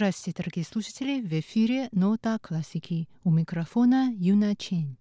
[0.00, 1.20] Здравствуйте, дорогие слушатели!
[1.20, 3.06] В эфире «Нота классики».
[3.22, 4.96] У микрофона Юна Чен.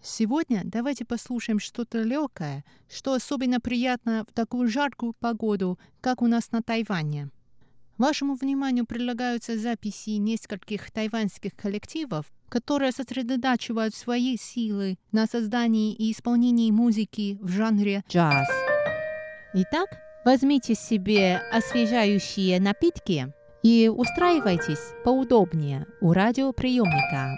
[0.00, 6.52] Сегодня давайте послушаем что-то легкое, что особенно приятно в такую жаркую погоду, как у нас
[6.52, 7.30] на Тайване.
[7.98, 16.70] Вашему вниманию предлагаются записи нескольких тайваньских коллективов, которые сосредотачивают свои силы на создании и исполнении
[16.70, 18.48] музыки в жанре джаз.
[19.52, 19.88] Итак,
[20.24, 23.32] возьмите себе освежающие напитки–
[23.64, 27.36] и устраивайтесь поудобнее у радиоприемника.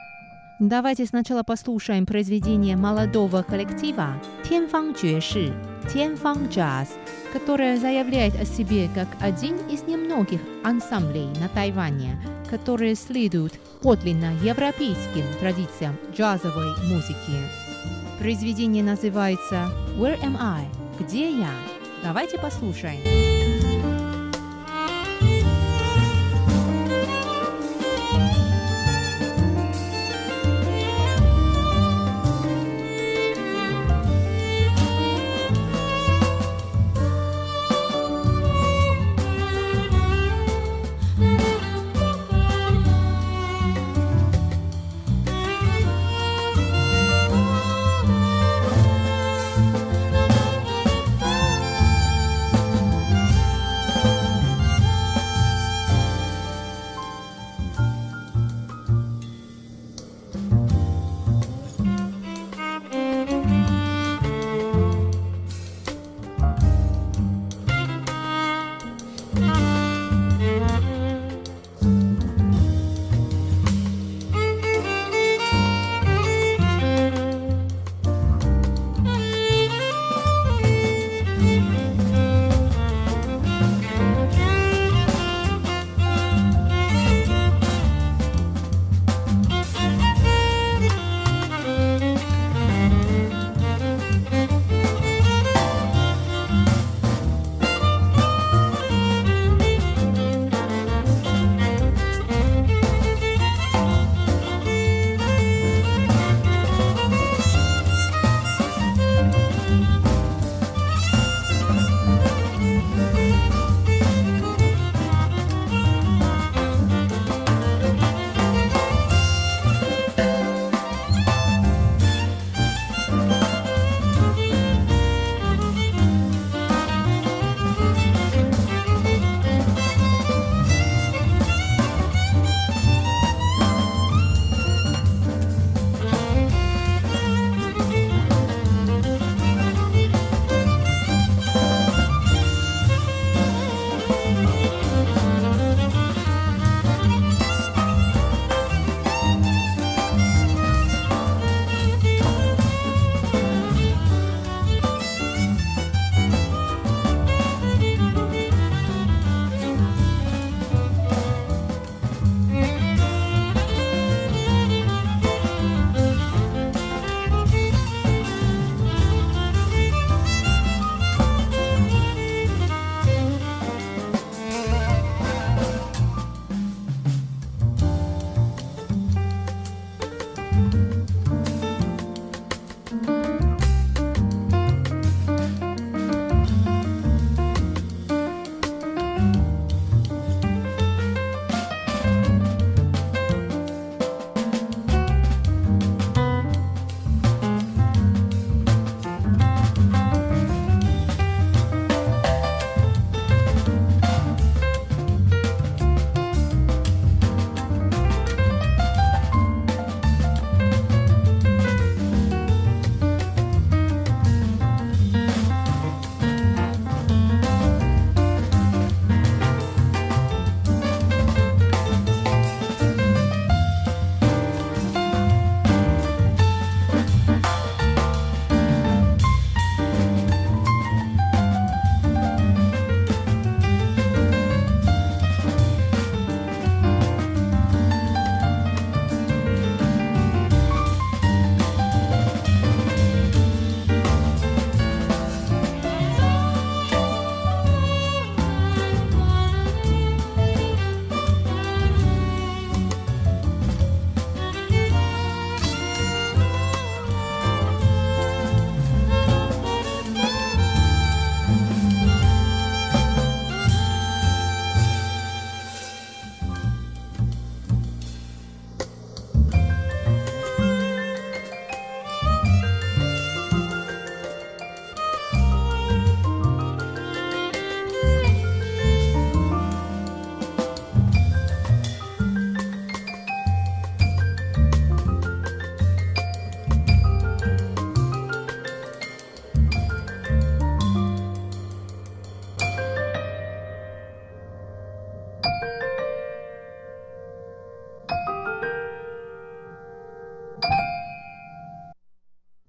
[0.59, 5.53] Давайте сначала послушаем произведение молодого коллектива «Тянфан Джуэши»
[5.93, 6.89] «Тянфан Джаз»,
[7.33, 12.19] которое заявляет о себе как один из немногих ансамблей на Тайване,
[12.51, 17.39] которые следуют подлинно европейским традициям джазовой музыки.
[18.19, 20.65] Произведение называется «Where am I?»
[20.99, 21.51] «Где я?»
[22.03, 23.26] Давайте послушаем.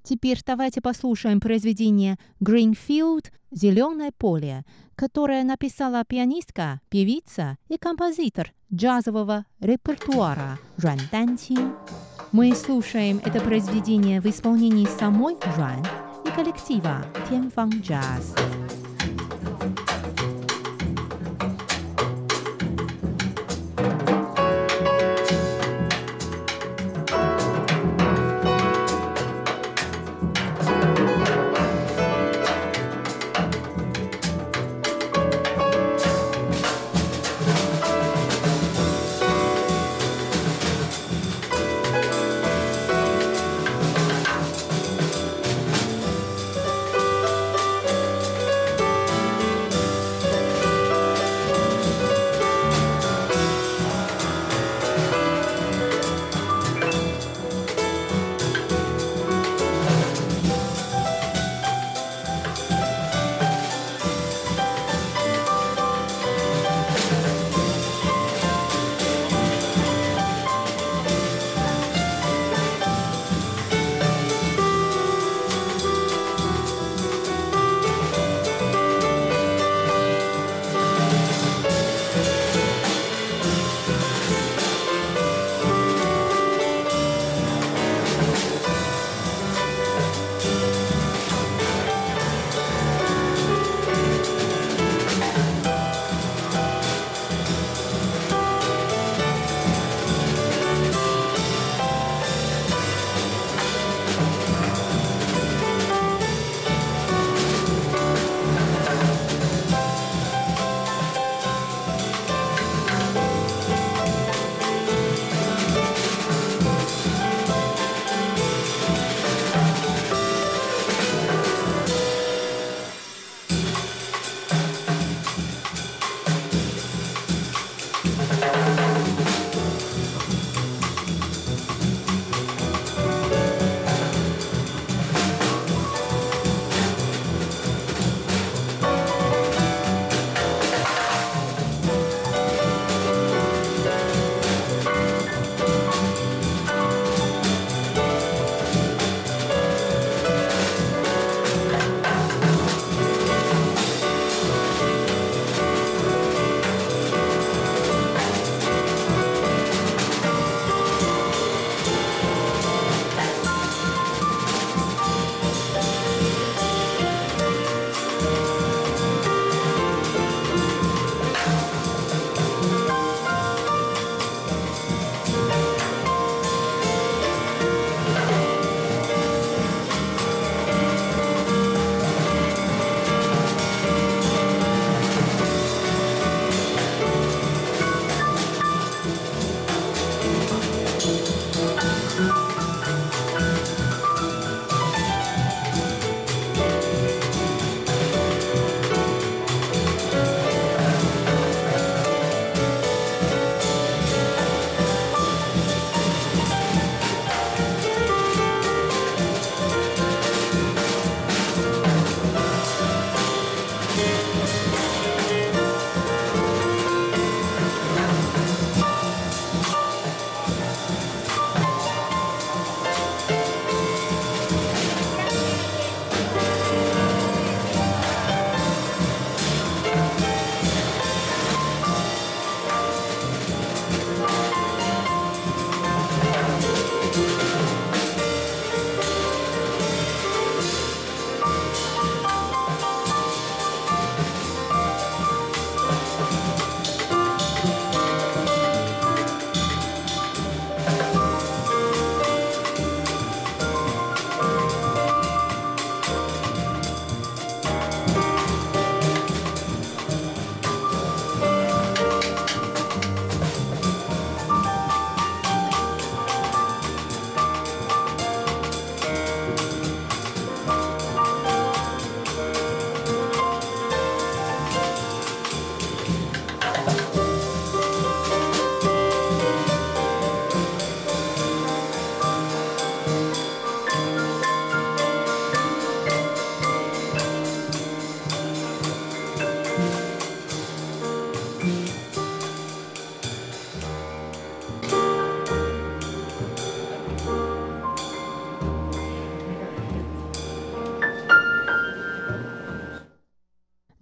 [0.07, 4.63] Теперь давайте послушаем произведение «Greenfield» «Зеленое поле»,
[4.95, 11.73] которое написала пианистка, певица и композитор джазового репертуара Жан Данчин.
[12.31, 15.85] Мы слушаем это произведение в исполнении самой Жан
[16.25, 18.35] и коллектива Тяньфан Джаз.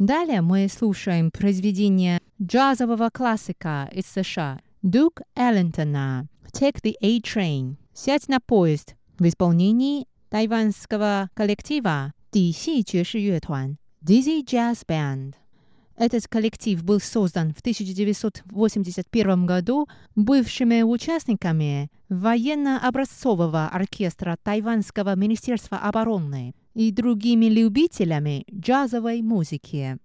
[0.04, 8.40] Далее мы слушаем произведение джазового классика из США Дук Эллентона «Take the A-Train» «Сядь на
[8.40, 15.34] поезд» в исполнении тайванского коллектива Дixi 爵士乐团 Dizzy Jazz Band.
[15.96, 19.86] Этот коллектив был создан в 1981 году
[20.16, 29.97] бывшими участниками военно-образцового оркестра Тайванского министерства обороны и другими любителями джазовой музыки.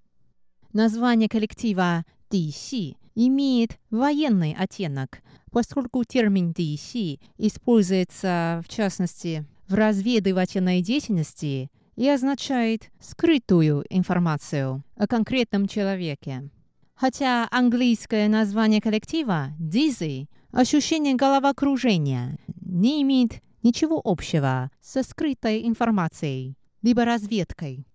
[0.73, 11.71] Название коллектива «Дixi» имеет военный оттенок, поскольку термин «Дixi» используется, в частности, в разведывательной деятельности
[11.97, 16.49] и означает скрытую информацию о конкретном человеке.
[16.95, 27.05] Хотя английское название коллектива «Dizzy» ощущение головокружения не имеет ничего общего со скрытой информацией, либо
[27.05, 27.87] разведкой.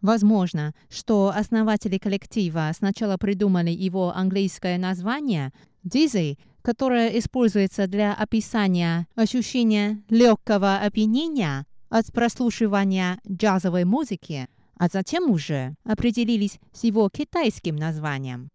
[0.00, 5.52] Возможно, что основатели коллектива сначала придумали его английское название
[5.84, 15.74] «Dizzy», которое используется для описания ощущения легкого опьянения от прослушивания джазовой музыки, а затем уже
[15.84, 18.50] определились с его китайским названием.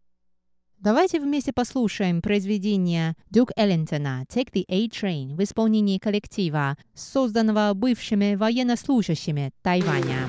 [0.83, 9.53] Давайте вместе послушаем произведение Дюк Эллентона «Take the A-Train» в исполнении коллектива, созданного бывшими военнослужащими
[9.61, 10.27] Тайваня.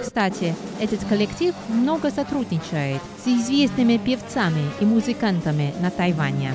[0.00, 6.52] Кстати, этот коллектив много сотрудничает с известными певцами и музыкантами на Тайване.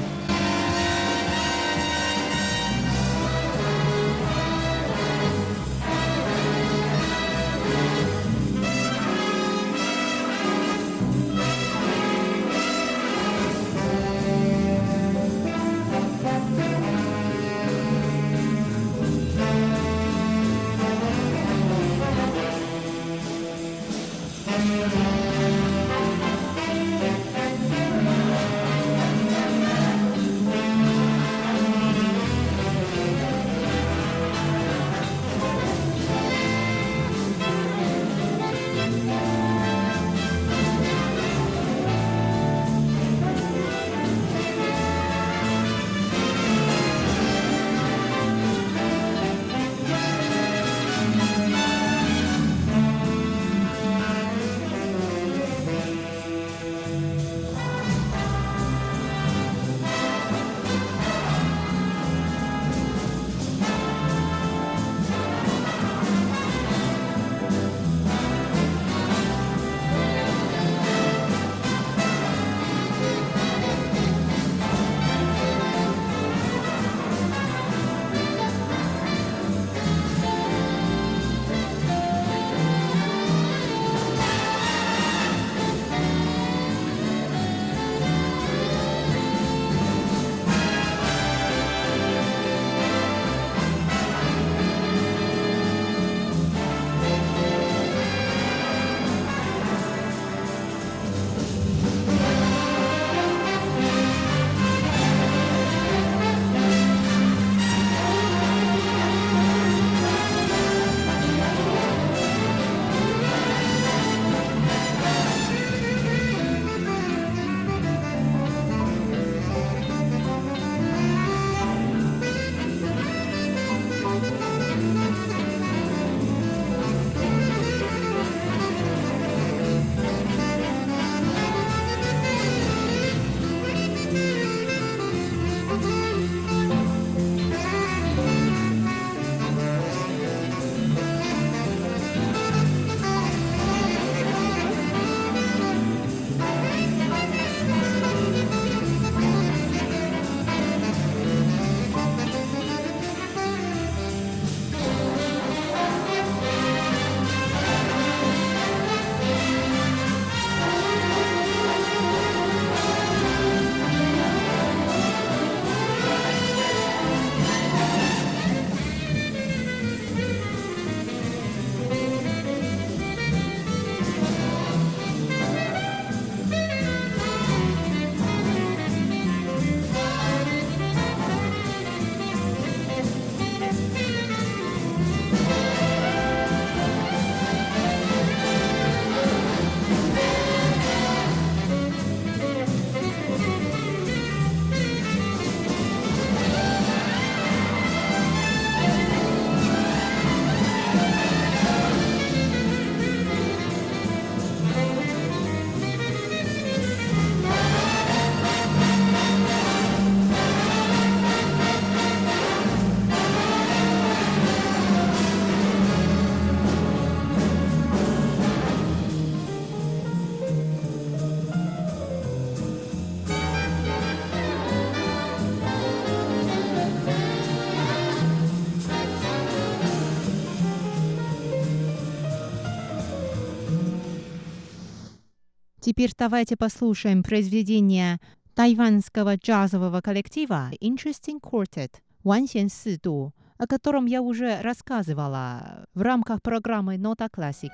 [235.86, 238.20] Теперь давайте послушаем произведение
[238.56, 241.92] тайванского джазового коллектива Interesting Quartet
[242.24, 247.70] Ван Сен Сиду, о котором я уже рассказывала в рамках программы «Нота классики».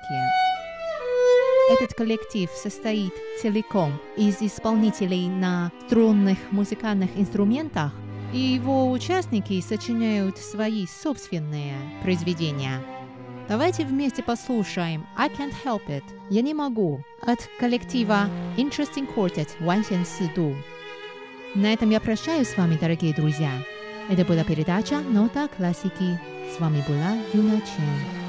[1.72, 7.94] Этот коллектив состоит целиком из исполнителей на струнных музыкальных инструментах,
[8.34, 12.78] и его участники сочиняют свои собственные произведения.
[13.48, 19.84] Давайте вместе послушаем «I Can't Help It» «Я не могу» от коллектива Interesting Quartet Ван
[19.84, 20.54] Сен Сиду.
[21.54, 23.50] На этом я прощаюсь с вами, дорогие друзья.
[24.08, 26.18] Это была передача «Нота классики».
[26.56, 28.22] С вами была Юна Чен.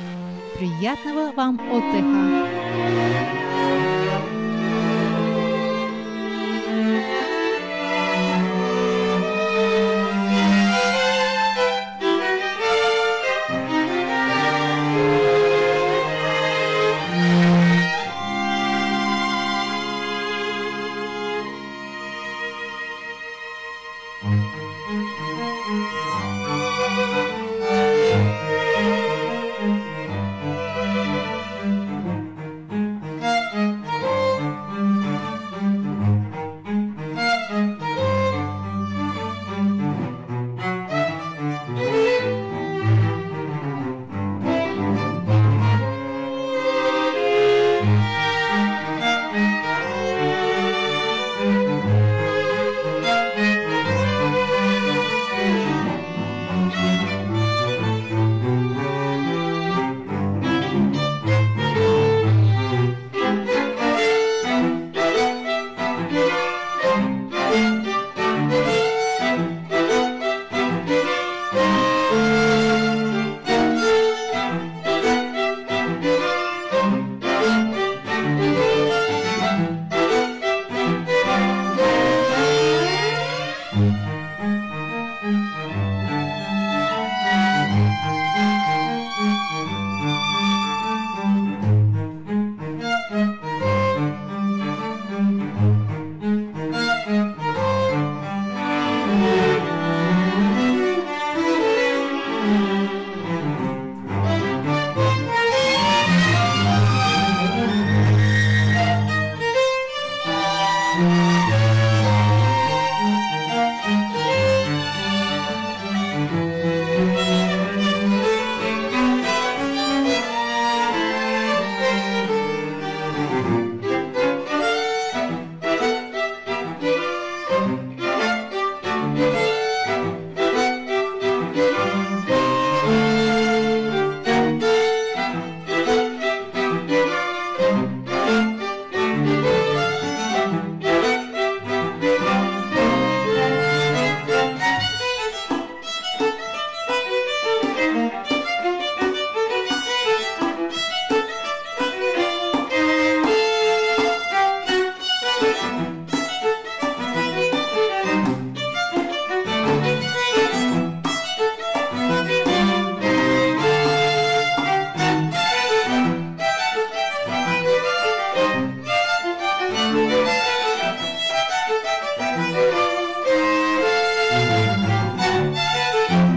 [0.58, 2.48] Приятного вам отдыха!